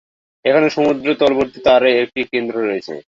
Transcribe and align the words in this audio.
এখানে 0.45 0.67
সমুদ্র-তলবর্তী 0.69 1.59
তারের 1.65 1.95
একটি 2.03 2.21
কেন্দ্র 2.31 2.55
আছে। 2.71 2.95